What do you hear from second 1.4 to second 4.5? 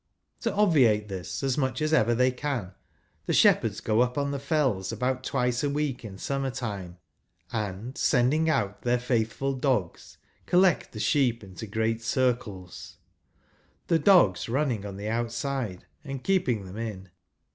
as much as ever they can, the shepherds go up on the